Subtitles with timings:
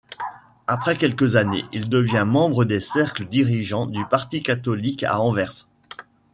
[0.65, 5.67] Après quelques années, il devient membre des cercles dirigeants du Parti Catholique à Anvers.